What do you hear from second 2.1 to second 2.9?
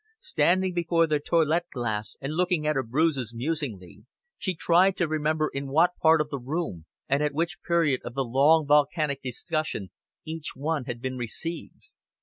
and looking at her